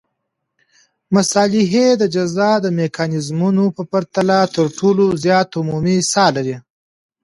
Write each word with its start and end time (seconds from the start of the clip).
مصالحې 1.15 1.87
د 2.01 2.03
جزا 2.15 2.51
د 2.61 2.67
میکانیزمونو 2.79 3.65
په 3.75 3.81
پرتله 3.91 4.39
تر 4.55 4.65
ټولو 4.77 5.03
زیات 5.23 5.49
عمومي 5.59 5.97
ساه 6.11 6.29
لري. 6.37 6.55